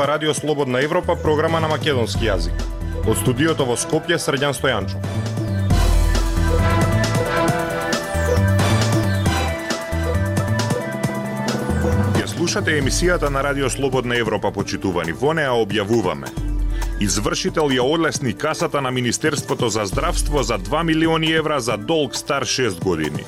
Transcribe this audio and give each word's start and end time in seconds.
ова 0.00 0.08
Радио 0.08 0.34
Слободна 0.34 0.82
Европа, 0.84 1.16
програма 1.22 1.60
на 1.60 1.68
македонски 1.68 2.24
јазик. 2.24 2.56
Од 3.04 3.18
студиото 3.20 3.66
во 3.68 3.74
Скопје, 3.76 4.16
Средјан 4.16 4.54
Стојанчо. 4.56 4.96
Ја 12.16 12.28
слушате 12.32 12.78
емисијата 12.80 13.28
на 13.28 13.42
Радио 13.44 13.68
Слободна 13.68 14.16
Европа, 14.16 14.48
почитувани. 14.50 15.12
Во 15.12 15.34
неа 15.36 15.52
објавуваме 15.52 16.32
Извршител 17.00 17.68
ја 17.68 17.84
одлесни 17.84 18.32
касата 18.32 18.80
на 18.80 18.90
Министерството 18.90 19.68
за 19.68 19.84
здравство 19.84 20.42
за 20.42 20.58
2 20.58 20.82
милиони 20.82 21.32
евра 21.32 21.60
за 21.60 21.76
долг 21.76 22.16
стар 22.16 22.44
6 22.44 22.80
години. 22.80 23.24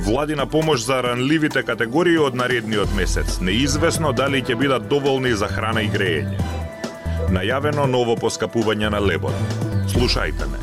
Владина 0.00 0.46
помош 0.46 0.80
за 0.80 1.02
ранливите 1.02 1.62
категории 1.62 2.18
од 2.18 2.34
наредниот 2.34 2.94
месец. 2.96 3.38
Неизвестно 3.40 4.12
дали 4.12 4.42
ќе 4.42 4.56
бидат 4.56 4.88
доволни 4.88 5.34
за 5.36 5.48
храна 5.48 5.84
и 5.84 5.90
грејење. 5.92 6.40
Најавено 7.30 7.86
ново 7.86 8.16
поскапување 8.16 8.90
на 8.90 9.00
лебот. 9.00 9.36
Слушајте 9.92 10.48
ме. 10.48 10.58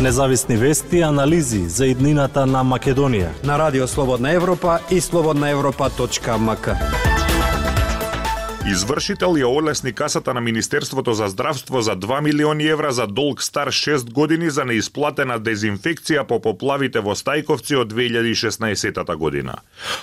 Независни 0.00 0.56
вести 0.56 0.98
и 0.98 1.02
анализи 1.02 1.68
за 1.68 1.86
иднината 1.86 2.46
на 2.46 2.64
Македонија 2.64 3.30
на 3.44 3.58
Радио 3.58 3.86
Слободна 3.86 4.32
Европа 4.32 4.78
и 4.90 5.00
слободнаевропа.мк. 5.00 7.09
Извршител 8.68 9.38
ја 9.40 9.48
олесни 9.48 9.92
касата 9.96 10.34
на 10.34 10.40
Министерството 10.40 11.14
за 11.14 11.28
здравство 11.28 11.80
за 11.80 11.96
2 11.96 12.20
милиони 12.20 12.66
евра 12.68 12.92
за 12.92 13.06
долг 13.06 13.42
стар 13.42 13.68
6 13.68 14.10
години 14.12 14.50
за 14.50 14.64
неисплатена 14.64 15.38
дезинфекција 15.40 16.26
по 16.28 16.36
поплавите 16.44 17.00
во 17.00 17.14
Стајковци 17.16 17.78
од 17.80 17.92
2016 17.92 19.16
година. 19.16 19.54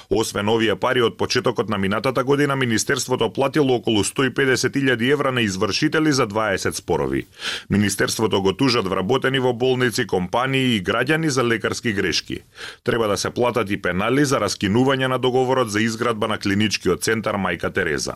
Освен 0.09 0.50
овие 0.50 0.75
пари 0.75 1.03
од 1.05 1.17
почетокот 1.17 1.69
на 1.69 1.78
минатата 1.78 2.23
година, 2.23 2.55
Министерството 2.55 3.30
платило 3.33 3.75
околу 3.75 4.03
150.000 4.03 5.11
евра 5.11 5.31
на 5.31 5.41
извршители 5.41 6.11
за 6.11 6.28
20 6.28 6.72
спорови. 6.72 7.28
Министерството 7.69 8.41
го 8.41 8.53
тужат 8.53 8.88
вработени 8.88 9.39
во 9.39 9.53
болници, 9.53 10.08
компании 10.08 10.75
и 10.75 10.83
граѓани 10.83 11.28
за 11.28 11.44
лекарски 11.44 11.94
грешки. 11.94 12.39
Треба 12.83 13.08
да 13.08 13.17
се 13.17 13.30
платат 13.30 13.69
и 13.69 13.78
пенали 13.81 14.25
за 14.25 14.39
раскинување 14.39 15.08
на 15.08 15.19
договорот 15.19 15.69
за 15.69 15.81
изградба 15.81 16.28
на 16.28 16.39
клиничкиот 16.39 17.03
центар 17.03 17.35
Мајка 17.38 17.73
Тереза. 17.73 18.16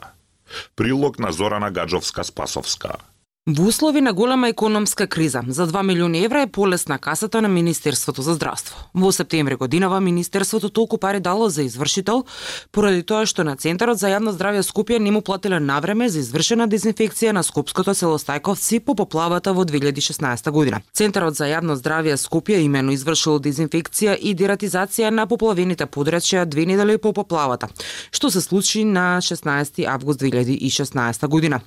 Прилог 0.75 1.19
на 1.19 1.31
Зорана 1.31 1.71
Гаджовска-Спасовска. 1.71 2.99
Во 3.47 3.63
услови 3.65 4.01
на 4.01 4.13
голема 4.13 4.49
економска 4.49 5.07
криза, 5.07 5.41
за 5.47 5.67
2 5.67 5.83
милиони 5.83 6.25
евра 6.25 6.41
е 6.41 6.47
полесна 6.47 6.99
касата 6.99 7.41
на 7.41 7.47
Министерството 7.47 8.21
за 8.21 8.33
здравство. 8.33 8.89
Во 8.93 9.11
септември 9.11 9.55
годинава 9.55 10.01
Министерството 10.01 10.69
толку 10.69 10.97
пари 10.97 11.19
дало 11.19 11.49
за 11.49 11.63
извршител, 11.63 12.25
поради 12.71 13.01
тоа 13.03 13.25
што 13.25 13.41
на 13.43 13.55
Центарот 13.57 13.97
за 13.97 14.13
јавно 14.13 14.29
здравје 14.29 14.61
Скопје 14.61 14.99
не 15.01 15.09
му 15.11 15.21
платиле 15.25 15.57
навреме 15.59 16.09
за 16.09 16.19
извршена 16.19 16.67
дезинфекција 16.69 17.31
на 17.33 17.41
Скопското 17.41 17.95
село 17.97 18.19
Стајковци 18.21 18.79
по 18.79 18.93
поплавата 18.93 19.53
во 19.57 19.65
2016 19.65 20.51
година. 20.51 20.81
Центарот 20.93 21.33
за 21.33 21.49
јавно 21.49 21.73
здравје 21.73 22.21
Скопје 22.21 22.61
имено 22.61 22.93
извршил 22.93 23.41
дезинфекција 23.41 24.19
и 24.21 24.35
дератизација 24.35 25.09
на 25.09 25.25
поплавените 25.25 25.89
подрачја 25.89 26.45
две 26.45 26.67
недели 26.69 26.99
по 27.01 27.09
поплавата, 27.09 27.73
што 28.11 28.29
се 28.29 28.41
случи 28.41 28.85
на 28.85 29.17
16 29.17 29.81
август 29.89 30.21
2016 30.21 31.27
година. 31.27 31.61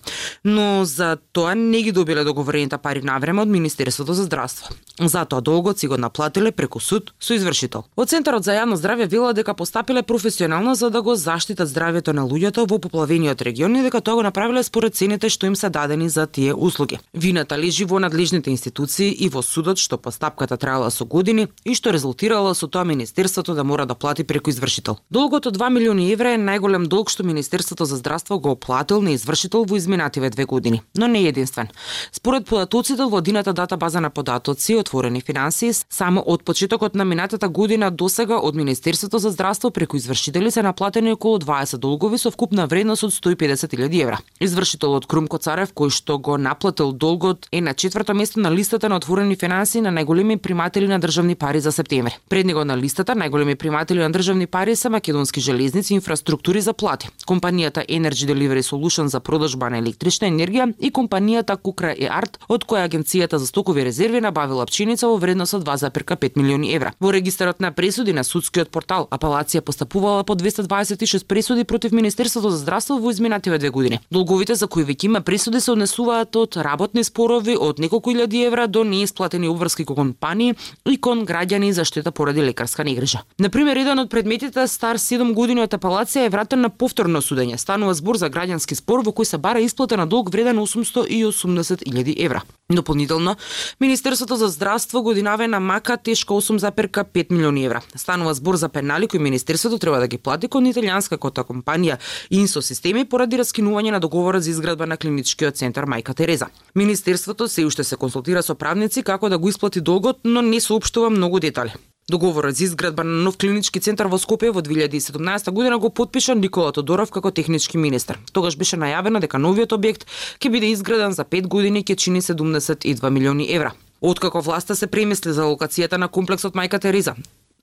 Но 0.44 0.84
за 0.84 1.18
тоа 1.32 1.63
не 1.70 1.82
ги 1.82 1.92
добиле 1.92 2.24
договорените 2.24 2.78
пари 2.78 3.02
на 3.02 3.18
време 3.18 3.42
од 3.42 3.48
Министерството 3.48 4.14
за 4.14 4.24
здравство. 4.24 4.74
Затоа 5.00 5.40
долгот 5.40 5.78
си 5.78 5.86
го 5.86 5.96
наплатиле 5.96 6.52
преку 6.52 6.80
суд 6.80 7.14
со 7.20 7.34
извршител. 7.34 7.84
Од 7.96 8.08
Центарот 8.08 8.44
за 8.44 8.54
јавно 8.54 8.76
здравје 8.78 9.08
вела 9.10 9.32
дека 9.32 9.54
постапиле 9.54 10.02
професионално 10.02 10.74
за 10.74 10.90
да 10.90 11.02
го 11.02 11.14
заштитат 11.14 11.68
здравјето 11.68 12.12
на 12.12 12.22
луѓето 12.22 12.68
во 12.70 12.78
поплавениот 12.78 13.42
регион 13.42 13.76
и 13.76 13.82
дека 13.82 14.00
тоа 14.00 14.14
го 14.14 14.22
направиле 14.22 14.62
според 14.62 14.94
цените 14.94 15.28
што 15.28 15.46
им 15.46 15.56
се 15.56 15.70
дадени 15.70 16.08
за 16.08 16.26
тие 16.26 16.54
услуги. 16.54 16.98
Вината 17.14 17.58
лежи 17.58 17.84
во 17.84 17.98
надлежните 17.98 18.50
институции 18.50 19.10
и 19.10 19.28
во 19.28 19.42
судот 19.42 19.78
што 19.78 19.98
постапката 19.98 20.56
траела 20.56 20.90
со 20.90 21.04
години 21.04 21.48
и 21.64 21.74
што 21.74 21.92
резултирала 21.92 22.54
со 22.54 22.68
тоа 22.68 22.84
Министерството 22.84 23.54
да 23.54 23.64
мора 23.64 23.86
да 23.86 23.94
плати 23.94 24.24
преку 24.24 24.50
извршител. 24.50 24.98
Долгот 25.10 25.46
од 25.46 25.58
2 25.58 25.70
милиони 25.70 26.12
евра 26.12 26.34
е 26.34 26.38
најголем 26.38 26.86
долг 26.86 27.10
што 27.10 27.24
Министерството 27.24 27.84
за 27.84 27.96
здравство 27.96 28.38
го 28.38 28.50
оплатил 28.50 29.02
на 29.02 29.14
извршител 29.14 29.64
во 29.64 29.76
изминативе 29.76 30.30
две 30.30 30.44
години, 30.44 30.82
но 30.94 31.06
не 31.06 31.26
единствен 31.26 31.53
единствен. 31.54 31.68
Според 32.12 32.46
податоците 32.46 33.02
во 33.02 33.08
владината 33.08 33.52
дата 33.52 33.76
база 33.76 34.00
на 34.00 34.10
податоци 34.10 34.76
отворени 34.76 35.20
финансии, 35.20 35.72
само 35.72 36.22
од 36.26 36.44
почетокот 36.44 36.94
на 36.94 37.04
минатата 37.04 37.48
година 37.48 37.90
до 37.90 38.08
сега 38.08 38.38
од 38.38 38.54
Министерството 38.54 39.18
за 39.18 39.30
здравство 39.30 39.70
преку 39.70 39.96
извршители 39.96 40.50
се 40.50 40.62
наплатени 40.62 41.12
околу 41.12 41.38
20 41.38 41.76
долгови 41.76 42.18
со 42.18 42.30
вкупна 42.30 42.66
вредност 42.66 43.02
од 43.02 43.12
150.000 43.12 44.02
евра. 44.02 44.18
Извршителот 44.40 45.06
Крумко 45.06 45.38
Царев, 45.38 45.72
кој 45.74 45.90
што 45.90 46.18
го 46.18 46.38
наплатил 46.38 46.92
долгот, 46.92 47.46
е 47.52 47.60
на 47.60 47.74
четврто 47.74 48.14
место 48.14 48.40
на 48.40 48.50
листата 48.50 48.88
на 48.88 48.96
отворени 48.96 49.36
финансии 49.36 49.80
на 49.80 49.92
најголеми 49.92 50.36
приматели 50.36 50.88
на 50.88 50.98
државни 50.98 51.34
пари 51.34 51.60
за 51.60 51.72
септември. 51.72 52.18
Пред 52.28 52.46
него 52.46 52.64
на 52.64 52.76
листата 52.76 53.14
најголеми 53.14 53.54
приматели 53.54 53.98
на 53.98 54.10
државни 54.10 54.46
пари 54.46 54.76
се 54.76 54.88
Македонски 54.88 55.40
железници 55.40 55.94
и 55.94 55.96
инфраструктури 55.96 56.60
за 56.60 56.72
плати, 56.72 57.08
компанијата 57.26 57.86
Energy 57.86 58.26
Delivery 58.26 58.62
Solution 58.62 59.06
за 59.06 59.20
продажба 59.20 59.70
на 59.70 59.78
електрична 59.78 60.28
енергија 60.28 60.72
и 60.80 60.90
компанијата 60.92 61.43
компанијата 61.44 61.56
Кукра 61.56 61.92
и 61.92 62.06
Арт, 62.06 62.38
од 62.48 62.64
која 62.64 62.88
агенцијата 62.88 63.36
за 63.38 63.46
стокови 63.46 63.84
резерви 63.84 64.20
набавила 64.20 64.66
пченица 64.66 65.08
во 65.08 65.16
вредност 65.16 65.54
од 65.54 65.64
2,5 65.64 66.36
милиони 66.36 66.74
евра. 66.74 66.92
Во 67.00 67.12
регистарот 67.12 67.60
на 67.60 67.72
пресуди 67.72 68.12
на 68.12 68.24
судскиот 68.24 68.70
портал, 68.70 69.08
апелација 69.10 69.60
постапувала 69.60 70.24
по 70.24 70.34
226 70.34 71.26
пресуди 71.26 71.64
против 71.64 71.92
Министерството 71.92 72.50
за 72.50 72.58
здравство 72.58 72.98
во 72.98 73.10
изминативе 73.10 73.58
две 73.58 73.70
години. 73.70 74.00
Долговите 74.10 74.54
за 74.54 74.66
кои 74.66 74.84
веќе 74.84 75.06
има 75.06 75.20
пресуди 75.20 75.60
се 75.60 75.72
однесуваат 75.72 76.36
од 76.36 76.56
работни 76.56 77.04
спорови 77.04 77.56
од 77.56 77.78
неколку 77.78 78.10
илјади 78.10 78.46
евра 78.46 78.66
до 78.66 78.84
неисплатени 78.84 79.48
обврски 79.48 79.84
кон 79.84 79.96
компании 79.96 80.54
и 80.86 80.96
кон 80.96 81.24
граѓани 81.26 81.70
за 81.70 81.84
штета 81.84 82.12
поради 82.12 82.42
лекарска 82.42 82.84
негрижа. 82.84 83.22
На 83.38 83.48
пример, 83.50 83.76
еден 83.76 83.98
од 83.98 84.10
предметите 84.10 84.66
стар 84.68 84.98
7 84.98 85.32
години 85.34 85.62
од 85.62 85.74
апелација 85.74 86.26
е 86.26 86.30
вратен 86.30 86.60
на 86.60 86.68
повторно 86.68 87.22
судење. 87.22 87.56
Станува 87.56 87.94
збор 87.94 88.16
за 88.16 88.30
граѓански 88.30 88.74
спор 88.74 89.04
во 89.04 89.12
кој 89.12 89.24
се 89.24 89.38
бара 89.38 89.60
исплата 89.60 89.96
на 89.96 90.06
долг 90.06 90.30
вреден 90.30 90.58
880 90.58 91.33
80.000 91.34 92.24
евра. 92.24 92.42
Дополнително, 92.72 93.36
Министерството 93.80 94.36
за 94.36 94.48
здравство 94.48 95.02
годинаве 95.02 95.48
на 95.48 95.60
мака 95.60 95.96
тешко 95.96 96.40
8,5 96.40 97.32
милиони 97.32 97.64
евра. 97.64 97.82
Станува 97.96 98.34
збор 98.34 98.56
за 98.56 98.68
пенали 98.68 99.06
кои 99.06 99.20
Министерството 99.20 99.78
треба 99.78 100.00
да 100.00 100.08
ги 100.08 100.18
плати 100.18 100.48
кон 100.48 100.66
италијанска 100.66 101.18
кота 101.18 101.44
компанија 101.44 101.98
Инсо 102.30 102.62
Системи 102.62 103.04
поради 103.04 103.36
раскинување 103.36 103.90
на 103.90 104.00
договорот 104.00 104.42
за 104.42 104.50
изградба 104.50 104.86
на 104.86 104.96
клиничкиот 104.96 105.56
центар 105.56 105.84
Мајка 105.84 106.14
Тереза. 106.14 106.46
Министерството 106.74 107.48
се 107.48 107.64
уште 107.64 107.84
се 107.84 107.96
консултира 107.96 108.42
со 108.42 108.54
правници 108.54 109.02
како 109.02 109.28
да 109.28 109.38
го 109.38 109.48
исплати 109.48 109.80
долгот, 109.80 110.20
но 110.24 110.42
не 110.42 110.60
соопштува 110.60 111.10
многу 111.10 111.40
детали. 111.40 111.74
Договорот 112.08 112.56
за 112.56 112.64
изградба 112.64 113.04
на 113.04 113.22
нов 113.22 113.36
клинички 113.36 113.80
центар 113.80 114.10
во 114.12 114.18
Скопје 114.20 114.50
во 114.52 114.60
2017 114.60 115.50
година 115.50 115.78
го 115.78 115.88
подпиша 115.90 116.34
Никола 116.34 116.72
Тодоров 116.72 117.10
како 117.10 117.30
технички 117.30 117.78
министер. 117.78 118.18
Тогаш 118.32 118.56
беше 118.60 118.76
најавено 118.76 119.20
дека 119.24 119.40
новиот 119.40 119.72
објект 119.72 120.04
ќе 120.38 120.50
биде 120.52 120.68
изграден 120.68 121.16
за 121.16 121.24
5 121.24 121.48
години 121.48 121.80
и 121.80 121.84
ќе 121.84 121.96
чини 121.96 122.20
72 122.20 123.10
милиони 123.10 123.48
евра. 123.54 123.72
Откако 124.00 124.40
власта 124.40 124.76
се 124.76 124.86
премисли 124.86 125.32
за 125.32 125.48
локацијата 125.48 125.96
на 125.96 126.08
комплексот 126.08 126.52
Мајка 126.54 126.78
Тереза, 126.78 127.16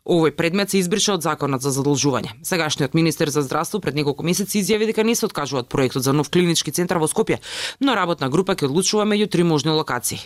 Овој 0.05 0.31
предмет 0.33 0.71
се 0.71 0.79
избриша 0.81 1.13
од 1.13 1.21
законот 1.21 1.61
за 1.61 1.69
задолжување. 1.69 2.33
Сегашниот 2.41 2.95
министер 2.97 3.29
за 3.29 3.43
здравство 3.45 3.79
пред 3.79 3.95
неколку 3.95 4.25
месеци 4.25 4.63
изјави 4.63 4.89
дека 4.89 5.05
не 5.05 5.13
се 5.15 5.27
откажува 5.29 5.61
од 5.61 5.69
проектот 5.69 6.01
за 6.01 6.13
нов 6.13 6.33
клинички 6.33 6.73
центар 6.73 6.97
во 6.97 7.05
Скопје, 7.05 7.37
но 7.79 7.93
работна 7.93 8.29
група 8.29 8.57
ќе 8.57 8.65
одлучува 8.65 9.05
меѓу 9.05 9.29
три 9.29 9.43
можни 9.43 9.69
локации. 9.69 10.25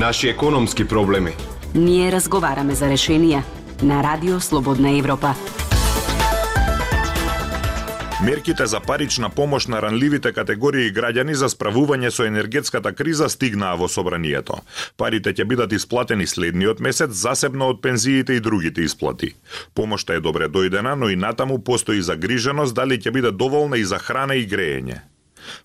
Наши 0.00 0.28
економски 0.28 0.88
проблеми. 0.88 1.30
Ние 1.74 2.12
разговараме 2.12 2.72
за 2.74 2.86
решенија 2.88 3.42
на 3.82 3.98
Радио 4.00 4.38
Слободна 4.40 4.94
Европа. 4.96 5.34
Мерките 8.24 8.66
за 8.66 8.80
парична 8.80 9.30
помош 9.30 9.66
на 9.66 9.82
ранливите 9.82 10.32
категории 10.32 10.88
граѓани 10.88 11.36
за 11.36 11.52
справување 11.52 12.08
со 12.08 12.24
енергетската 12.24 12.94
криза 12.96 13.28
стигнаа 13.28 13.76
во 13.76 13.90
собранието. 13.92 14.62
Парите 14.96 15.36
ќе 15.36 15.44
бидат 15.44 15.76
исплатени 15.76 16.24
следниот 16.26 16.80
месец 16.80 17.12
засебно 17.12 17.68
од 17.68 17.84
пензиите 17.84 18.40
и 18.40 18.40
другите 18.40 18.88
исплати. 18.88 19.34
Помошта 19.74 20.16
е 20.16 20.24
добре 20.24 20.48
дојдена, 20.48 20.96
но 20.96 21.12
и 21.12 21.16
натаму 21.16 21.60
постои 21.60 22.00
загриженост 22.00 22.74
дали 22.74 22.96
ќе 22.96 23.12
биде 23.12 23.36
доволна 23.36 23.76
и 23.76 23.84
за 23.84 23.98
храна 23.98 24.34
и 24.34 24.48
грејење. 24.48 25.04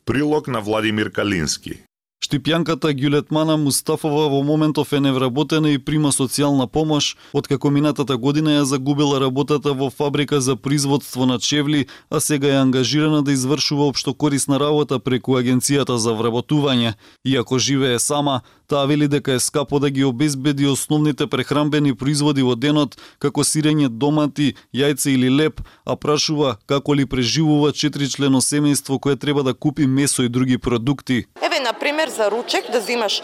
Прилог 0.05 0.47
на 0.47 0.59
Владимир 0.59 1.11
Калински. 1.11 1.85
Штипјанката 2.25 2.89
Гюлетмана 2.97 3.53
Мустафова 3.57 4.23
во 4.33 4.41
моментов 4.41 4.93
е 4.93 4.99
невработена 4.99 5.69
и 5.69 5.77
прима 5.77 6.09
социјална 6.09 6.65
помош, 6.65 7.11
откако 7.37 7.69
минатата 7.69 8.17
година 8.17 8.55
ја 8.55 8.63
загубила 8.65 9.19
работата 9.21 9.73
во 9.77 9.91
фабрика 9.93 10.41
за 10.41 10.55
производство 10.55 11.25
на 11.29 11.37
чевли, 11.39 11.85
а 12.09 12.19
сега 12.19 12.47
е 12.47 12.61
ангажирана 12.63 13.21
да 13.21 13.31
извршува 13.31 13.85
општо 13.85 14.13
корисна 14.13 14.59
работа 14.59 14.97
преку 14.99 15.37
Агенцијата 15.37 16.01
за 16.01 16.17
вработување. 16.17 16.95
Иако 17.25 17.59
живее 17.59 17.99
сама, 17.99 18.41
Таа 18.67 18.85
вели 18.85 19.07
дека 19.07 19.33
е 19.33 19.39
скапо 19.39 19.79
да 19.79 19.89
ги 19.89 20.03
обезбеди 20.03 20.67
основните 20.67 21.27
прехрамбени 21.27 21.93
производи 21.93 22.41
во 22.41 22.55
денот, 22.55 22.97
како 23.19 23.43
сирење 23.45 23.89
домати, 23.89 24.55
јајце 24.73 25.13
или 25.13 25.29
леп, 25.29 25.61
а 25.85 25.95
прашува 25.95 26.57
како 26.65 26.93
ли 26.93 27.05
преживува 27.05 27.71
четиричлено 27.71 28.41
семејство 28.41 28.99
кое 28.99 29.15
треба 29.15 29.43
да 29.43 29.53
купи 29.53 29.85
месо 29.87 30.23
и 30.23 30.29
други 30.29 30.57
продукти. 30.57 31.25
Еве, 31.41 31.59
на 31.59 31.73
пример, 31.73 32.09
за 32.09 32.31
ручек 32.31 32.71
да 32.71 32.81
зимаш 32.81 33.21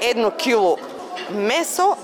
едно 0.00 0.30
кило 0.30 0.78
месо, 1.32 1.96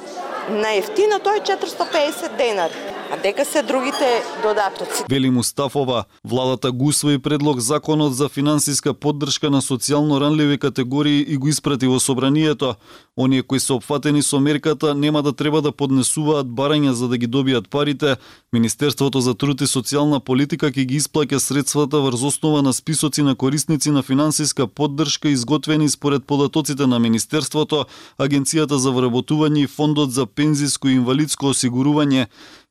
најефтино 0.50 1.22
тоа 1.22 1.40
е 1.40 1.46
450 1.48 2.36
денари 2.36 2.95
а 3.10 3.16
дека 3.22 3.44
се 3.44 3.62
другите 3.62 4.22
додатоци. 4.42 5.04
Вели 5.10 5.30
Мустафова, 5.30 6.04
владата 6.24 6.72
го 6.72 6.86
усвои 6.86 7.18
предлог 7.18 7.60
законот 7.60 8.14
за 8.14 8.28
финансиска 8.28 8.94
поддршка 8.94 9.50
на 9.50 9.62
социјално 9.62 10.20
ранливи 10.20 10.58
категории 10.58 11.24
и 11.28 11.36
го 11.36 11.48
испрати 11.48 11.86
во 11.86 12.00
собранието. 12.00 12.74
Оние 13.16 13.42
кои 13.42 13.60
се 13.60 13.72
опфатени 13.72 14.22
со 14.22 14.40
мерката 14.40 14.94
нема 14.94 15.22
да 15.22 15.32
треба 15.32 15.62
да 15.62 15.72
поднесуваат 15.72 16.46
барања 16.46 16.90
за 16.90 17.08
да 17.08 17.18
ги 17.18 17.28
добијат 17.28 17.68
парите. 17.68 18.16
Министерството 18.52 19.20
за 19.20 19.34
труд 19.34 19.60
и 19.60 19.64
социјална 19.64 20.20
политика 20.20 20.66
ќе 20.66 20.84
ги 20.84 21.00
исплаќа 21.00 21.38
средствата 21.38 22.00
врз 22.00 22.22
основа 22.22 22.62
на 22.62 22.72
списоци 22.72 23.22
на 23.22 23.34
корисници 23.34 23.90
на 23.90 24.02
финансиска 24.02 24.66
поддршка 24.66 25.28
изготвени 25.28 25.88
според 25.88 26.24
податоците 26.24 26.86
на 26.86 26.98
Министерството, 26.98 27.86
Агенцијата 28.18 28.74
за 28.74 28.90
вработување 28.90 29.64
и 29.64 29.66
Фондот 29.66 30.12
за 30.12 30.26
пензиско 30.26 30.88
и 30.88 30.98
инвалидско 31.00 31.46
осигурување. 31.54 32.26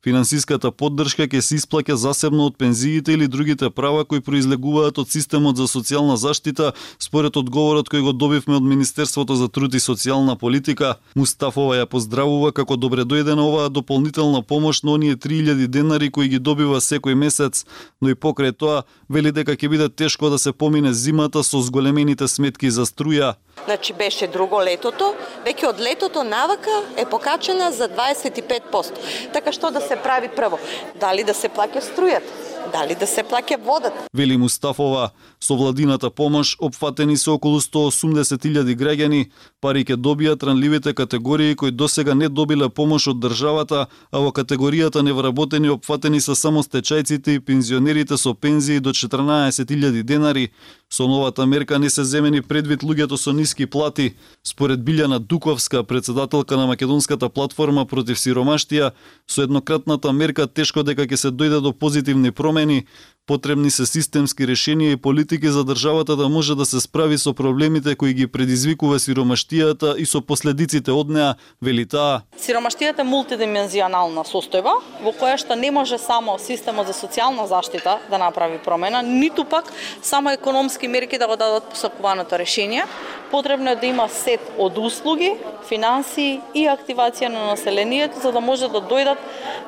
Финансиската 0.06 0.70
поддршка 0.70 1.24
ќе 1.26 1.40
се 1.42 1.56
исплаќа 1.58 1.96
засебно 1.98 2.44
од 2.46 2.54
пензиите 2.54 3.16
или 3.16 3.26
другите 3.26 3.72
права 3.74 4.04
кои 4.06 4.20
произлегуваат 4.22 5.00
од 5.02 5.10
системот 5.10 5.58
за 5.58 5.64
социјална 5.66 6.14
заштита, 6.14 6.68
според 7.02 7.34
одговорот 7.34 7.90
кој 7.90 8.04
го 8.06 8.12
добивме 8.14 8.54
од 8.54 8.62
Министерството 8.62 9.34
за 9.34 9.48
труд 9.50 9.74
и 9.74 9.82
социјална 9.82 10.36
политика. 10.38 10.92
Мустафова 11.18 11.80
ја 11.80 11.88
поздравува 11.90 12.52
како 12.54 12.76
добре 12.78 13.02
дојдена 13.02 13.42
оваа 13.42 13.66
дополнителна 13.68 14.44
помош 14.46 14.84
на 14.86 14.94
оние 14.94 15.16
3000 15.16 15.66
денари 15.66 16.12
кои 16.14 16.28
ги 16.28 16.38
добива 16.38 16.78
секој 16.78 17.18
месец, 17.18 17.64
но 18.00 18.14
и 18.14 18.14
покрај 18.14 18.54
тоа 18.54 18.84
вели 19.10 19.34
дека 19.34 19.58
ќе 19.58 19.72
биде 19.74 19.88
тешко 19.90 20.30
да 20.30 20.38
се 20.38 20.52
помине 20.52 20.94
зимата 20.94 21.42
со 21.42 21.58
зголемените 21.58 22.28
сметки 22.30 22.70
за 22.70 22.86
струја. 22.86 23.34
Значи 23.64 23.92
беше 23.92 24.26
друго 24.28 24.60
летото, 24.62 25.14
веќе 25.42 25.66
од 25.72 25.80
летото 25.80 26.22
навака 26.22 26.70
е 26.96 27.06
покачена 27.10 27.72
за 27.72 27.88
25%. 27.88 29.32
Така 29.32 29.52
што 29.52 29.70
да 29.74 29.80
се 29.80 29.95
прави 30.02 30.28
прво? 30.36 30.58
Дали 31.00 31.24
да 31.24 31.34
се 31.34 31.48
плаќа 31.48 31.82
струјата? 31.82 32.46
дали 32.72 32.94
да 32.94 33.06
се 33.06 33.22
плаќа 33.22 33.58
водата. 33.64 34.06
Вели 34.14 34.36
Мустафова, 34.36 35.10
со 35.40 35.56
владината 35.56 36.10
помош 36.10 36.56
опфатени 36.60 37.16
се 37.16 37.30
околу 37.30 37.60
180.000 37.60 38.74
граѓани, 38.76 39.30
пари 39.60 39.84
ќе 39.84 39.96
добијат 39.96 40.42
ранливите 40.46 40.94
категории 40.94 41.56
кои 41.56 41.70
досега 41.70 42.14
не 42.14 42.28
добиле 42.28 42.68
помош 42.68 43.08
од 43.12 43.20
државата, 43.22 43.86
а 44.10 44.18
во 44.18 44.32
категоријата 44.32 45.02
невработени 45.02 45.70
опфатени 45.70 46.20
се 46.20 46.34
само 46.34 46.62
стечајците 46.62 47.36
и 47.36 47.40
пензионерите 47.40 48.16
со 48.16 48.34
пензии 48.34 48.80
до 48.80 48.90
14.000 48.90 50.02
денари. 50.02 50.50
Со 50.92 51.08
новата 51.08 51.46
мерка 51.46 51.78
не 51.78 51.90
се 51.90 52.04
земени 52.04 52.42
предвид 52.42 52.82
луѓето 52.86 53.16
со 53.18 53.32
ниски 53.32 53.66
плати. 53.66 54.14
Според 54.46 54.80
Билјана 54.80 55.18
Дуковска, 55.18 55.82
председателка 55.84 56.56
на 56.56 56.66
Македонската 56.66 57.28
платформа 57.28 57.86
против 57.86 58.18
сиромаштија, 58.18 58.92
со 59.26 59.42
еднократната 59.42 60.12
мерка 60.12 60.46
тешко 60.46 60.86
дека 60.86 61.02
ќе 61.02 61.16
се 61.16 61.30
дојде 61.34 61.58
до 61.60 61.72
позитивни 61.72 62.30
промени, 62.30 62.86
Потребни 63.26 63.72
се 63.74 63.82
системски 63.90 64.46
решенија 64.46 64.94
и 64.94 64.96
политики 65.02 65.50
за 65.50 65.64
државата 65.66 66.14
да 66.16 66.28
може 66.28 66.54
да 66.54 66.62
се 66.66 66.78
справи 66.80 67.18
со 67.18 67.32
проблемите 67.34 67.96
кои 67.98 68.12
ги 68.14 68.26
предизвикува 68.30 69.00
сиромаштијата 69.02 69.96
и 69.98 70.06
со 70.06 70.20
последиците 70.22 70.94
од 70.94 71.10
неа, 71.10 71.32
вели 71.58 71.82
таа. 71.90 72.20
Сиромаштијата 72.38 73.02
е 73.02 73.08
мултидимензионална 73.10 74.22
состојба 74.30 74.76
во 75.02 75.10
која 75.10 75.40
што 75.42 75.58
не 75.58 75.72
може 75.74 75.98
само 75.98 76.38
системот 76.38 76.86
за 76.86 76.94
социјална 76.94 77.48
заштита 77.50 77.98
да 78.06 78.22
направи 78.22 78.60
промена, 78.62 79.02
ниту 79.02 79.42
пак 79.42 79.72
само 80.02 80.30
економски 80.30 80.86
мерки 80.86 81.18
да 81.18 81.26
го 81.26 81.34
дадат 81.34 81.66
посакуваното 81.74 82.38
решение. 82.38 82.86
Потребно 83.30 83.70
е 83.70 83.76
да 83.76 83.86
има 83.86 84.08
сет 84.08 84.54
од 84.54 84.78
услуги, 84.78 85.34
финансии 85.66 86.38
и 86.54 86.68
активација 86.70 87.26
на 87.26 87.50
населението 87.50 88.22
за 88.22 88.30
да 88.30 88.40
може 88.40 88.70
да 88.70 88.78
дојдат 88.78 89.18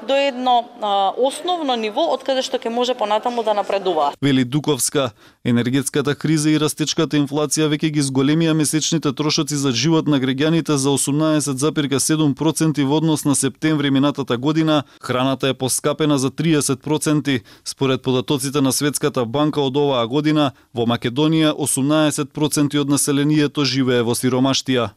до 0.07 0.15
едно 0.15 0.65
а, 0.81 1.11
основно 1.17 1.75
ниво 1.75 2.07
од 2.15 2.23
каде 2.23 2.47
што 2.47 2.63
ќе 2.63 2.71
може 2.71 2.95
понатаму 2.95 3.43
да 3.43 3.48
да 3.49 3.55
напредува. 3.55 4.13
Вели 4.23 4.45
Дуковска, 4.45 5.11
енергетската 5.45 6.15
криза 6.15 6.51
и 6.51 6.59
растечката 6.61 7.17
инфлација 7.17 7.69
веќе 7.73 7.91
ги 7.95 8.05
зголемија 8.05 8.53
месечните 8.53 9.13
трошоци 9.17 9.57
за 9.57 9.73
живот 9.73 10.09
на 10.09 10.21
граѓаните 10.21 10.77
за 10.77 10.93
18,7% 10.93 12.85
во 12.85 13.01
однос 13.01 13.25
на 13.25 13.35
септември 13.35 13.91
минатата 13.91 14.37
година, 14.37 14.83
храната 15.03 15.49
е 15.49 15.55
поскапена 15.55 16.19
за 16.19 16.31
30%. 16.31 17.41
Според 17.65 18.03
податоците 18.03 18.61
на 18.61 18.73
Светската 18.73 19.25
банка 19.25 19.61
од 19.61 19.77
оваа 19.77 20.07
година, 20.07 20.53
во 20.75 20.85
Македонија 20.85 21.55
18% 21.57 22.81
од 22.81 22.89
населението 22.89 23.65
живее 23.65 24.03
во 24.03 24.13
сиромаштија. 24.13 24.91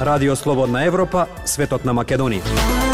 Радио 0.00 0.36
Слободна 0.36 0.84
Европа, 0.88 1.26
светот 1.44 1.84
на 1.84 1.92
Македонија. 1.92 2.89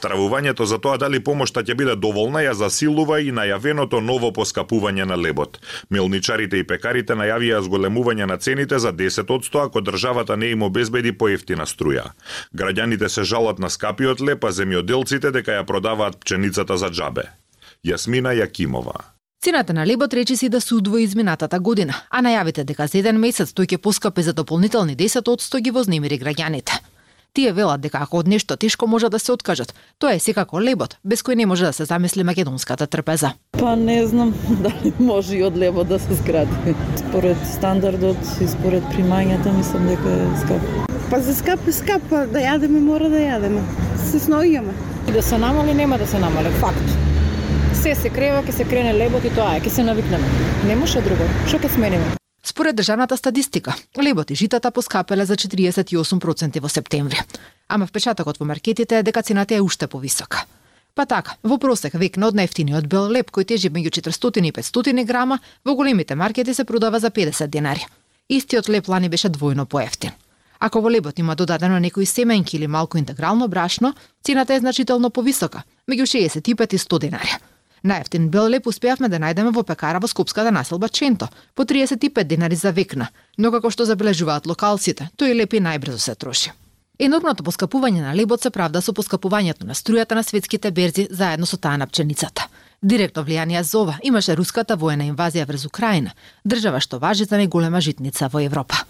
Стравувањето 0.00 0.64
за 0.64 0.78
тоа 0.80 0.96
дали 0.96 1.18
помошта 1.20 1.60
ќе 1.60 1.74
биде 1.76 1.94
доволна 1.96 2.40
ја 2.40 2.54
засилува 2.56 3.18
и 3.20 3.32
најавеното 3.36 3.98
ново 4.00 4.30
поскапување 4.32 5.04
на 5.04 5.16
лебот. 5.20 5.58
Мелничарите 5.92 6.56
и 6.56 6.64
пекарите 6.64 7.12
најавија 7.20 7.58
зголемување 7.66 8.24
на 8.30 8.38
цените 8.40 8.78
за 8.80 8.94
10% 8.96 9.60
ако 9.66 9.82
државата 9.84 10.36
не 10.36 10.54
им 10.56 10.62
обезбеди 10.62 11.12
поевтина 11.12 11.66
струја. 11.68 12.14
Граѓаните 12.56 13.08
се 13.08 13.24
жалат 13.28 13.58
на 13.58 13.68
скапиот 13.70 14.24
леб, 14.24 14.44
а 14.44 14.56
земјоделците 14.56 15.34
дека 15.36 15.58
ја 15.58 15.66
продаваат 15.68 16.16
пченицата 16.24 16.78
за 16.80 16.88
џабе. 16.88 17.28
Јасмина 17.84 18.32
Јакимова. 18.40 18.96
Цената 19.44 19.72
на 19.72 19.84
лебот 19.86 20.14
речиси 20.14 20.48
да 20.48 20.60
се 20.60 20.74
удвои 20.74 21.02
изминатата 21.02 21.60
година, 21.60 21.94
а 22.10 22.22
најавите 22.24 22.64
дека 22.64 22.86
за 22.86 22.98
еден 22.98 23.20
месец 23.20 23.52
тој 23.52 23.68
ќе 23.74 23.78
поскапе 23.78 24.22
за 24.22 24.32
дополнителни 24.32 24.96
10% 24.96 25.60
ги 25.60 25.70
вознемири 25.70 26.18
граѓаните. 26.20 26.80
Тие 27.32 27.52
велат 27.52 27.80
дека 27.80 27.98
ако 28.02 28.18
од 28.18 28.28
нешто 28.28 28.56
тешко 28.56 28.86
може 28.86 29.08
да 29.08 29.18
се 29.18 29.32
откажат, 29.32 29.74
тоа 29.98 30.14
е 30.14 30.18
секако 30.18 30.58
лебот, 30.60 30.96
без 31.04 31.22
кој 31.22 31.38
не 31.38 31.46
може 31.46 31.64
да 31.64 31.72
се 31.72 31.84
замисли 31.84 32.24
македонската 32.26 32.86
трпеза. 32.86 33.32
Па 33.58 33.76
не 33.76 34.06
знам 34.06 34.34
дали 34.64 34.92
може 34.98 35.36
и 35.38 35.44
од 35.46 35.56
лебот 35.56 35.88
да 35.88 35.98
се 35.98 36.16
скрати. 36.16 36.74
Според 36.98 37.38
стандардот 37.46 38.18
и 38.40 38.48
според 38.48 38.82
примањата 38.90 39.54
мислам 39.54 39.86
дека 39.86 40.10
е 40.10 40.26
скап. 40.42 40.62
Па 41.10 41.20
за 41.20 41.34
скап 41.34 41.68
е 41.68 41.72
скап, 41.72 42.02
па 42.10 42.26
да 42.26 42.42
јадеме 42.42 42.82
мора 42.82 43.10
да 43.10 43.22
јадеме. 43.22 43.62
Се 44.10 44.18
сноѓаме. 44.26 44.74
И 45.08 45.12
да 45.12 45.22
се 45.22 45.38
намали 45.38 45.74
нема 45.74 45.98
да 45.98 46.06
се 46.06 46.18
намали, 46.18 46.50
факт. 46.58 46.96
Се 47.74 47.94
се 47.94 48.10
крева, 48.10 48.42
ќе 48.42 48.50
се 48.50 48.64
крене 48.64 48.94
лебот 48.94 49.24
и 49.24 49.34
тоа 49.34 49.54
е, 49.56 49.62
ќе 49.62 49.78
се 49.78 49.86
навикнеме. 49.86 50.26
Не 50.66 50.76
може 50.76 51.02
друго. 51.06 51.30
Што 51.46 51.62
ќе 51.62 51.74
смениме? 51.78 52.16
Според 52.42 52.76
државната 52.76 53.16
статистика, 53.16 53.74
лебот 54.02 54.30
и 54.30 54.34
житата 54.34 54.70
поскапеле 54.70 55.24
за 55.24 55.36
48% 55.36 56.60
во 56.60 56.68
септември, 56.68 57.18
ама 57.68 57.86
впечатокот 57.86 58.38
во 58.38 58.44
маркетите 58.44 58.98
е 58.98 59.02
дека 59.02 59.22
цената 59.22 59.54
е 59.54 59.60
уште 59.60 59.86
повисока. 59.86 60.44
Па 60.94 61.06
така, 61.06 61.36
во 61.42 61.58
просек 61.58 61.94
век 61.94 62.16
на 62.16 62.28
од 62.28 62.34
најефтиниот 62.34 62.88
бел 62.88 63.12
леп 63.12 63.30
кој 63.30 63.44
тежи 63.44 63.70
меѓу 63.70 63.92
400 64.00 64.42
и 64.48 64.52
500 64.52 65.04
грама, 65.04 65.38
во 65.64 65.74
големите 65.74 66.14
маркети 66.14 66.54
се 66.54 66.64
продава 66.64 67.00
за 67.00 67.10
50 67.10 67.46
денари. 67.46 67.86
Истиот 68.28 68.68
леп 68.68 68.88
лани 68.88 69.08
беше 69.08 69.28
двојно 69.28 69.64
поевтин. 69.64 70.10
Ако 70.58 70.80
во 70.80 70.90
лебот 70.90 71.18
има 71.18 71.36
додадено 71.36 71.78
некои 71.78 72.06
семенки 72.06 72.56
или 72.56 72.66
малку 72.66 72.98
интегрално 72.98 73.48
брашно, 73.48 73.94
цената 74.24 74.54
е 74.54 74.60
значително 74.60 75.10
повисока, 75.10 75.62
меѓу 75.88 76.04
65 76.04 76.74
и 76.74 76.78
100 76.78 76.98
денари. 76.98 77.36
Најефтин 77.84 78.28
бел 78.28 78.50
леп 78.52 78.66
успеавме 78.68 79.08
да 79.08 79.18
најдеме 79.18 79.52
во 79.56 79.62
пекара 79.64 80.00
во 80.00 80.08
Скопската 80.08 80.50
населба 80.52 80.88
Ченто, 80.88 81.28
по 81.54 81.64
35 81.64 82.24
денари 82.24 82.56
за 82.56 82.72
векна, 82.72 83.08
но 83.38 83.50
како 83.50 83.70
што 83.70 83.86
забележуваат 83.88 84.46
локалците, 84.46 85.08
тој 85.16 85.34
леп 85.34 85.54
и 85.54 85.64
најбрзо 85.64 85.98
се 85.98 86.14
троши. 86.14 86.52
Енормното 87.00 87.42
поскапување 87.42 88.02
на 88.04 88.12
лебот 88.12 88.42
се 88.42 88.50
правда 88.52 88.82
со 88.84 88.92
поскапувањето 88.92 89.64
на 89.64 89.74
струјата 89.74 90.14
на 90.14 90.22
светските 90.22 90.70
берзи 90.70 91.06
заедно 91.10 91.46
со 91.46 91.56
таа 91.56 91.78
на 91.80 91.86
пченицата. 91.86 92.48
Директно 92.82 93.24
влијание 93.24 93.62
за 93.62 93.78
ова 93.78 93.98
имаше 94.02 94.36
руската 94.36 94.76
воена 94.76 95.08
инвазија 95.08 95.48
врз 95.48 95.64
Украина, 95.66 96.12
држава 96.44 96.80
што 96.80 96.98
важи 96.98 97.24
за 97.24 97.40
најголема 97.40 97.80
житница 97.80 98.28
во 98.28 98.44
Европа. 98.44 98.84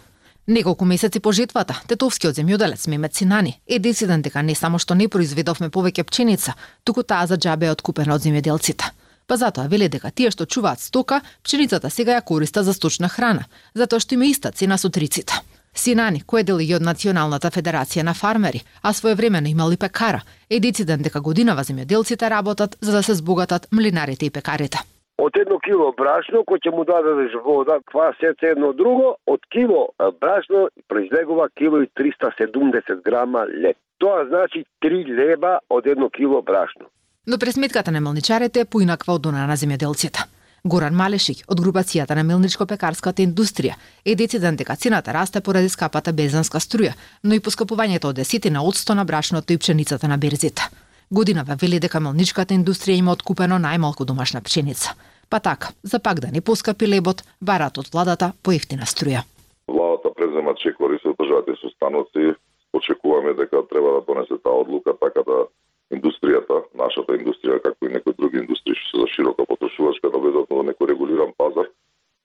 Неколку 0.47 0.85
месеци 0.85 1.20
по 1.20 1.32
жетвата, 1.32 1.76
тетовскиот 1.87 2.35
земјоделец 2.35 2.88
Мемет 2.88 3.14
Синани 3.14 3.61
е 3.68 3.78
дециден 3.78 4.23
дека 4.23 4.42
не 4.42 4.54
само 4.54 4.78
што 4.78 4.94
не 4.94 5.09
произведовме 5.09 5.68
повеќе 5.68 6.04
пченица, 6.09 6.54
туку 6.85 7.02
таа 7.02 7.26
за 7.26 7.37
џабе 7.37 7.68
е 7.68 7.75
откупена 7.76 8.14
од 8.14 8.25
земјоделците. 8.25 8.90
Па 9.26 9.37
затоа 9.37 9.68
вели 9.68 9.88
дека 9.88 10.11
тие 10.11 10.30
што 10.30 10.47
чуваат 10.47 10.80
стока, 10.80 11.20
пченицата 11.44 11.90
сега 11.90 12.16
ја 12.16 12.25
користа 12.25 12.64
за 12.64 12.73
сточна 12.75 13.09
храна, 13.09 13.44
затоа 13.75 14.00
што 14.00 14.16
има 14.16 14.26
иста 14.26 14.50
цена 14.50 14.78
со 14.78 14.88
триците. 14.90 15.35
Синани, 15.75 16.25
кој 16.26 16.40
е 16.40 16.44
дел 16.49 16.59
и 16.59 16.75
од 16.75 16.82
Националната 16.82 17.50
федерација 17.54 18.02
на 18.02 18.14
фармери, 18.14 18.64
а 18.82 18.92
своевремено 18.92 19.47
имал 19.47 19.70
и 19.70 19.76
пекара, 19.76 20.25
е 20.49 20.59
дециден 20.59 21.02
дека 21.02 21.20
годинава 21.20 21.62
земјоделците 21.62 22.30
работат 22.30 22.76
за 22.80 22.92
да 22.92 23.02
се 23.02 23.14
збогатат 23.14 23.68
млинарите 23.70 24.26
и 24.26 24.30
пекарите 24.30 24.80
од 25.21 25.37
едно 25.37 25.59
кило 25.61 25.91
брашно 25.97 26.41
кој 26.49 26.62
ќе 26.65 26.73
му 26.73 26.85
дадеш 26.89 27.35
вода, 27.45 27.79
квасец 27.91 28.41
едно 28.53 28.73
друго, 28.73 29.17
од 29.27 29.45
кило 29.53 29.91
брашно 30.21 30.69
произлегува 30.89 31.49
кило 31.55 31.83
и 31.85 31.89
370 32.00 33.03
грама 33.05 33.45
леп. 33.45 33.77
Тоа 34.00 34.25
значи 34.29 34.65
3 34.83 35.05
леба 35.19 35.59
од 35.69 35.87
едно 35.87 36.09
кило 36.11 36.41
брашно. 36.43 36.89
Но 37.27 37.39
пресметката 37.39 37.93
на 37.93 38.00
мелничарите 38.00 38.61
е 38.61 38.65
поинаква 38.65 39.15
од 39.15 39.27
она 39.27 39.47
на 39.47 39.57
земјоделците. 39.61 40.25
Горан 40.65 40.97
Малешик 40.97 41.45
од 41.49 41.61
групацијата 41.61 42.17
на 42.17 42.25
мелничко-пекарската 42.25 43.25
индустрија 43.25 43.77
е 44.05 44.15
дециден 44.17 44.57
дека 44.57 44.77
цената 44.77 45.12
расте 45.12 45.41
поради 45.41 45.69
скапата 45.69 46.12
безанска 46.12 46.61
струја, 46.61 46.93
но 47.25 47.35
и 47.35 47.41
поскапувањето 47.41 48.12
од 48.12 48.17
десетина 48.17 48.65
одсто 48.65 48.95
на 48.95 49.05
брашното 49.05 49.53
и 49.53 49.59
пшеницата 49.59 50.09
на 50.09 50.19
берзите. 50.19 50.69
Годинава 51.11 51.57
вели 51.61 51.81
дека 51.81 52.00
мелничката 52.00 52.55
индустрија 52.55 52.99
има 53.03 53.12
откупено 53.12 53.57
најмалку 53.59 54.05
домашна 54.05 54.41
пшеница. 54.41 54.93
Па 55.30 55.40
така, 55.40 55.68
за 55.82 56.00
пак 56.02 56.20
да 56.20 56.28
не 56.34 56.40
поскапи 56.40 56.87
лебот, 56.90 57.22
барат 57.40 57.78
од 57.78 57.87
владата 57.94 58.32
поевтина 58.42 58.82
струја. 58.82 59.22
Владата 59.68 60.10
презема 60.18 60.54
чекори 60.58 60.99
со 61.02 61.14
државите 61.14 61.54
со 61.60 61.70
станоци. 61.70 62.34
Очекуваме 62.72 63.34
дека 63.34 63.62
треба 63.70 63.92
да 63.92 64.00
донесе 64.08 64.38
таа 64.42 64.58
одлука 64.62 64.94
така 64.99 65.22
да 65.22 65.46
индустријата, 65.94 66.64
нашата 66.75 67.14
индустрија, 67.18 67.62
како 67.62 67.87
и 67.87 67.92
некои 67.94 68.14
други 68.18 68.42
индустрии 68.42 68.75
што 68.75 68.90
се 68.90 69.02
за 69.02 69.06
широка 69.14 69.46
потрошувачка, 69.46 70.10
да 70.10 70.18
влезат 70.18 70.50
на 70.50 70.66
некој 70.70 70.90
регулиран 70.90 71.32
пазар 71.38 71.70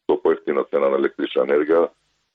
со 0.09 0.17
поевтина 0.21 0.65
цена 0.69 0.89
на 0.89 0.97
електрична 0.97 1.45
енергија, 1.45 1.89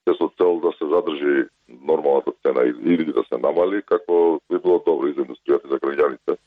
се 0.06 0.14
со 0.18 0.30
цел 0.38 0.60
да 0.62 0.70
се 0.78 0.86
задржи 0.86 1.48
нормалната 1.68 2.32
цена 2.46 2.62
или 2.66 3.10
да 3.12 3.22
се 3.26 3.38
намали, 3.38 3.82
како 3.82 4.40
би 4.50 4.58
било 4.58 4.82
добро 4.86 5.10
и 5.10 5.14
за 5.18 5.26
индустријата 5.26 5.66
и 5.66 5.72
за 5.74 5.78
граѓаните. 5.82 6.38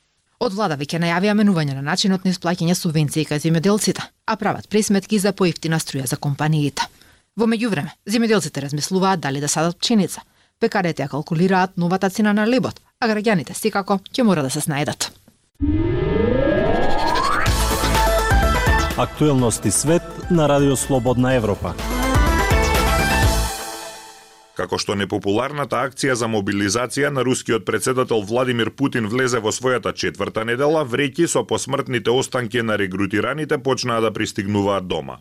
Од 0.43 0.55
влада 0.57 0.75
веќе 0.75 0.99
најавија 0.99 1.33
менување 1.39 1.77
на 1.77 1.81
начинот 1.85 2.25
на 2.25 2.31
исплаќање 2.33 2.73
субвенции 2.75 3.23
кај 3.29 3.39
земјоделците, 3.45 4.03
а 4.27 4.35
прават 4.35 4.67
пресметки 4.67 5.19
за 5.19 5.31
поевтина 5.31 5.79
струја 5.79 6.09
за 6.11 6.17
компаниите. 6.25 6.83
Во 7.39 7.47
меѓувреме, 7.47 7.93
земјоделците 8.11 8.65
размислуваат 8.65 9.23
дали 9.23 9.39
да 9.39 9.47
садат 9.47 9.79
пченица. 9.79 10.25
Пекарите 10.59 11.05
ја 11.05 11.07
калкулираат 11.13 11.77
новата 11.79 12.09
цена 12.09 12.33
на 12.35 12.43
лебот, 12.43 12.81
а 12.99 13.07
граѓаните 13.07 13.55
секако 13.55 14.01
ќе 14.11 14.27
мора 14.27 14.43
да 14.43 14.51
се 14.51 14.59
снајдат. 14.59 15.13
Актуелности 18.97 19.71
свет 19.71 20.03
на 20.29 20.49
Радио 20.49 20.75
Слободна 20.75 21.33
Европа. 21.39 21.71
Како 24.53 24.77
што 24.77 24.93
непопуларната 24.93 25.79
акција 25.81 26.13
за 26.13 26.27
мобилизација 26.29 27.09
на 27.09 27.23
рускиот 27.25 27.65
председател 27.65 28.21
Владимир 28.21 28.69
Путин 28.69 29.07
влезе 29.09 29.41
во 29.41 29.49
својата 29.49 29.95
четврта 29.97 30.45
недела, 30.45 30.85
вреќи 30.85 31.25
со 31.27 31.41
посмртните 31.43 32.13
останки 32.13 32.61
на 32.61 32.77
регрутираните 32.77 33.57
почнаа 33.57 34.01
да 34.01 34.13
пристигнуваат 34.13 34.87
дома. 34.87 35.17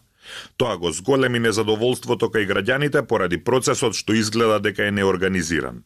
Тоа 0.56 0.76
го 0.76 0.92
зголеми 0.92 1.40
незадоволството 1.40 2.28
кај 2.28 2.46
граѓаните 2.52 3.06
поради 3.08 3.40
процесот 3.40 3.96
што 3.96 4.12
изгледа 4.12 4.60
дека 4.60 4.84
е 4.84 4.92
неорганизиран. 4.92 5.82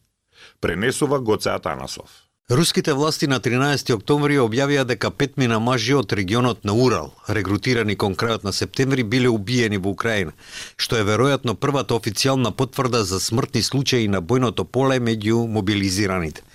Пренесува 0.59 1.19
Гоце 1.19 1.49
Атанасов. 1.55 2.26
Руските 2.51 2.93
власти 2.93 3.27
на 3.27 3.41
13 3.43 3.89
октомври 3.91 4.37
објавија 4.39 4.85
дека 4.87 5.09
петмина 5.11 5.57
мажи 5.59 5.97
од 5.99 6.13
регионот 6.15 6.61
на 6.63 6.75
Урал, 6.79 7.09
регрутирани 7.27 7.97
кон 7.99 8.13
крајот 8.15 8.45
на 8.47 8.53
септември, 8.55 9.03
биле 9.03 9.27
убиени 9.27 9.75
во 9.75 9.91
Украина, 9.91 10.31
што 10.77 10.95
е 10.95 11.03
веројатно 11.03 11.57
првата 11.59 11.97
официјална 11.99 12.53
потврда 12.55 13.03
за 13.03 13.19
смртни 13.19 13.61
случаи 13.61 14.07
на 14.07 14.21
бојното 14.21 14.63
поле 14.63 15.01
меѓу 15.03 15.43
мобилизираните. 15.57 16.46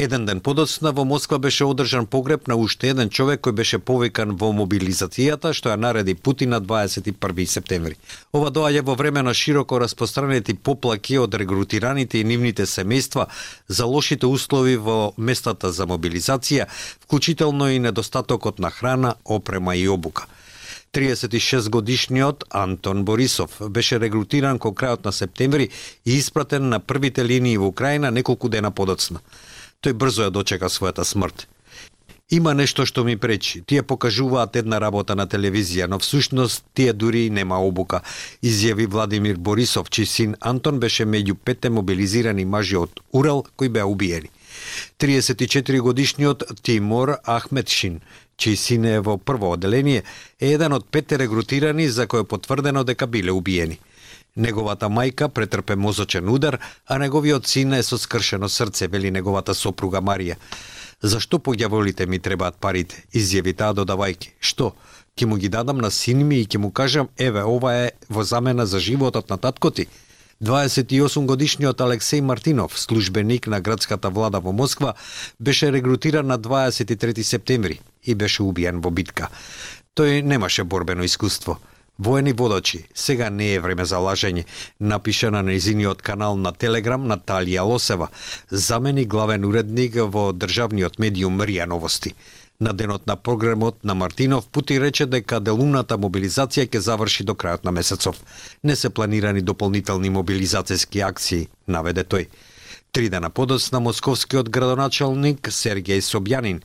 Еден 0.00 0.24
ден 0.26 0.40
подоцна 0.40 0.92
во 0.92 1.04
Москва 1.04 1.38
беше 1.38 1.64
одржан 1.64 2.06
погреб 2.06 2.46
на 2.48 2.56
уште 2.56 2.88
еден 2.88 3.10
човек 3.12 3.42
кој 3.44 3.52
беше 3.52 3.78
повикан 3.78 4.30
во 4.40 4.48
мобилизацијата, 4.56 5.50
што 5.52 5.68
ја 5.68 5.76
нареди 5.76 6.14
Путин 6.14 6.54
на 6.56 6.60
21 6.64 7.44
септември. 7.44 7.98
Ова 8.32 8.48
доаѓа 8.48 8.80
во 8.80 8.94
време 8.96 9.20
на 9.22 9.34
широко 9.34 9.76
распространети 9.82 10.54
поплаки 10.54 11.18
од 11.20 11.36
регрутираните 11.36 12.16
и 12.20 12.24
нивните 12.24 12.64
семејства 12.64 13.26
за 13.68 13.84
лошите 13.84 14.24
услови 14.24 14.78
во 14.80 15.12
местата 15.18 15.68
за 15.68 15.84
мобилизација, 15.84 16.70
вклучително 17.04 17.68
и 17.68 17.78
недостатокот 17.78 18.58
на 18.58 18.70
храна, 18.70 19.14
опрема 19.24 19.76
и 19.76 19.86
обука. 19.88 20.26
36 20.94 21.68
годишниот 21.68 22.44
Антон 22.48 23.04
Борисов 23.04 23.60
беше 23.68 24.00
регрутиран 24.00 24.58
кон 24.58 24.72
крајот 24.72 25.04
на 25.04 25.12
септември 25.12 25.68
и 26.06 26.16
испратен 26.16 26.68
на 26.68 26.80
првите 26.80 27.24
линии 27.24 27.58
во 27.58 27.68
Украина 27.68 28.10
неколку 28.10 28.48
дена 28.48 28.70
подоцна 28.70 29.20
тој 29.80 29.96
брзо 29.96 30.28
ја 30.28 30.32
дочека 30.34 30.68
својата 30.68 31.04
смрт. 31.08 31.46
Има 32.30 32.52
нешто 32.54 32.84
што 32.86 33.02
ми 33.04 33.16
пречи. 33.16 33.62
Тие 33.66 33.82
покажуваат 33.82 34.56
една 34.56 34.78
работа 34.80 35.16
на 35.18 35.26
телевизија, 35.26 35.88
но 35.90 35.98
всушност 35.98 36.64
тие 36.74 36.92
дури 36.92 37.30
нема 37.30 37.58
обука, 37.58 38.02
изјави 38.42 38.86
Владимир 38.86 39.36
Борисов, 39.36 39.90
чиј 39.90 40.04
син 40.04 40.36
Антон 40.40 40.78
беше 40.80 41.06
меѓу 41.06 41.34
петте 41.34 41.70
мобилизирани 41.70 42.44
мажи 42.44 42.76
од 42.76 43.00
Урал 43.12 43.42
кои 43.56 43.68
беа 43.68 43.86
убиени. 43.86 44.30
34 44.98 45.80
годишниот 45.80 46.44
Тимор 46.62 47.16
Ахметшин, 47.26 48.00
чиј 48.38 48.54
син 48.54 48.84
е 48.84 49.00
во 49.00 49.16
прво 49.18 49.56
оделение, 49.56 50.04
е 50.40 50.52
еден 50.54 50.72
од 50.72 50.86
петте 50.86 51.18
регрутирани 51.18 51.88
за 51.88 52.06
кој 52.06 52.22
е 52.22 52.30
потврдено 52.30 52.84
дека 52.84 53.06
биле 53.06 53.32
убиени. 53.32 53.80
Неговата 54.36 54.86
мајка 54.86 55.28
претрпе 55.28 55.76
мозочен 55.76 56.28
удар, 56.28 56.58
а 56.86 56.98
неговиот 56.98 57.46
син 57.46 57.72
е 57.74 57.82
со 57.82 57.98
скршено 57.98 58.48
срце, 58.48 58.86
вели 58.88 59.10
неговата 59.10 59.54
сопруга 59.54 60.00
Марија. 60.00 60.36
Зашто 61.02 61.38
по 61.38 61.54
ѓаволите 61.54 62.06
ми 62.06 62.18
требаат 62.18 62.60
парите? 62.60 63.04
Изјави 63.14 63.56
таа 63.56 63.74
додавајки. 63.74 64.34
Што? 64.40 64.74
Ке 65.16 65.26
му 65.26 65.36
ги 65.36 65.48
дадам 65.48 65.78
на 65.78 65.90
син 65.90 66.26
ми 66.26 66.40
и 66.40 66.46
ке 66.46 66.58
му 66.58 66.70
кажам, 66.70 67.08
еве, 67.18 67.42
ова 67.42 67.74
е 67.74 67.90
во 68.08 68.22
замена 68.22 68.66
за 68.66 68.78
животот 68.78 69.30
на 69.30 69.38
татко 69.38 69.70
ти. 69.70 69.86
28 70.40 71.26
годишниот 71.26 71.80
Алексеј 71.80 72.20
Мартинов, 72.20 72.78
службеник 72.80 73.46
на 73.46 73.60
градската 73.60 74.10
влада 74.10 74.40
во 74.40 74.52
Москва, 74.52 74.94
беше 75.40 75.72
регрутиран 75.72 76.26
на 76.26 76.38
23 76.38 77.22
септември 77.22 77.80
и 78.04 78.14
беше 78.14 78.42
убиен 78.42 78.80
во 78.80 78.90
битка. 78.90 79.28
Тој 79.96 80.22
немаше 80.22 80.64
борбено 80.64 81.04
искуство. 81.04 81.58
Воени 82.02 82.32
водачи, 82.32 82.84
сега 82.94 83.30
не 83.30 83.54
е 83.54 83.60
време 83.60 83.84
за 83.84 83.98
лажење, 84.00 84.46
напиша 84.80 85.28
на 85.30 85.42
незиниот 85.44 86.00
канал 86.02 86.36
на 86.36 86.52
Телеграм 86.52 87.02
Наталија 87.04 87.60
Лосева, 87.60 88.08
замени 88.50 89.04
главен 89.04 89.44
уредник 89.44 89.98
во 90.14 90.30
државниот 90.32 90.96
медиум 90.98 91.42
Рија 91.44 91.66
Новости. 91.68 92.14
На 92.60 92.72
денот 92.72 93.06
на 93.06 93.16
програмот 93.16 93.84
на 93.84 93.94
Мартинов 93.94 94.48
Пути 94.48 94.80
рече 94.80 95.06
дека 95.06 95.40
делумната 95.40 95.98
мобилизација 96.00 96.64
ќе 96.72 96.80
заврши 96.88 97.24
до 97.24 97.34
крајот 97.36 97.68
на 97.68 97.70
месецов. 97.70 98.16
Не 98.64 98.76
се 98.76 98.88
планирани 98.90 99.42
дополнителни 99.42 100.10
мобилизацијски 100.10 101.04
акции, 101.04 101.48
наведе 101.66 102.04
тој. 102.04 102.26
Три 102.92 103.08
дена 103.08 103.30
подоцна 103.30 103.78
московскиот 103.80 104.48
градоначалник 104.50 105.46
Сергеј 105.54 106.00
Собјанин 106.02 106.56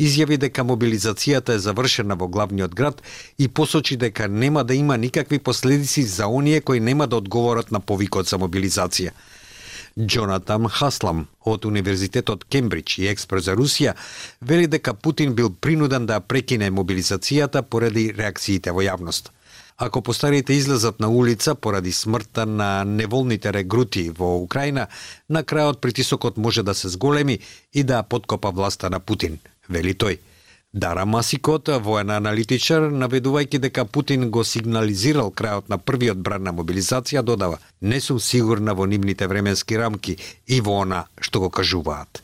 изјави 0.00 0.38
дека 0.40 0.64
мобилизацијата 0.64 1.58
е 1.58 1.60
завршена 1.60 2.16
во 2.16 2.28
главниот 2.28 2.72
град 2.74 3.02
и 3.36 3.48
посочи 3.48 3.98
дека 4.00 4.28
нема 4.28 4.64
да 4.64 4.74
има 4.74 4.96
никакви 4.96 5.38
последици 5.38 6.02
за 6.02 6.28
оние 6.28 6.60
кои 6.60 6.80
нема 6.80 7.06
да 7.06 7.16
одговорат 7.16 7.70
на 7.70 7.80
повикот 7.80 8.28
за 8.28 8.38
мобилизација. 8.40 9.12
Джонатан 10.00 10.68
Хаслам 10.68 11.26
од 11.44 11.64
Универзитетот 11.64 12.44
Кембридж 12.44 12.98
и 12.98 13.06
експерт 13.12 13.44
за 13.44 13.52
Русија 13.52 13.92
вели 14.40 14.66
дека 14.66 14.94
Путин 14.94 15.34
бил 15.34 15.52
принуден 15.52 16.06
да 16.06 16.20
прекине 16.20 16.70
мобилизацијата 16.70 17.62
поради 17.62 18.14
реакциите 18.16 18.72
во 18.72 18.80
јавност. 18.80 19.28
Ако 19.78 20.02
постарите 20.02 20.52
излезат 20.52 21.00
на 21.00 21.08
улица 21.08 21.54
поради 21.54 21.92
смртта 21.92 22.46
на 22.46 22.84
неволните 22.84 23.52
регрути 23.52 24.10
во 24.10 24.36
Украина, 24.38 24.86
на 25.28 25.42
крајот 25.42 25.80
притисокот 25.80 26.36
може 26.36 26.62
да 26.62 26.74
се 26.74 26.88
зголеми 26.88 27.38
и 27.72 27.82
да 27.82 28.02
подкопа 28.02 28.50
власта 28.50 28.90
на 28.90 29.00
Путин, 29.00 29.38
вели 29.68 29.94
тој. 29.94 30.18
Дара 30.74 31.04
Масикот, 31.06 31.68
воен 31.82 32.10
аналитичар, 32.10 32.88
наведувајќи 32.90 33.58
дека 33.62 33.84
Путин 33.84 34.30
го 34.30 34.42
сигнализирал 34.44 35.30
крајот 35.30 35.68
на 35.70 35.78
првиот 35.78 36.18
бран 36.18 36.42
на 36.42 36.52
мобилизација, 36.52 37.22
додава 37.22 37.58
«Не 37.80 38.00
сум 38.00 38.18
сигурна 38.20 38.74
во 38.74 38.86
нивните 38.86 39.26
временски 39.26 39.78
рамки 39.78 40.18
и 40.46 40.60
во 40.60 40.82
она 40.82 41.06
што 41.20 41.40
го 41.40 41.50
кажуваат». 41.50 42.23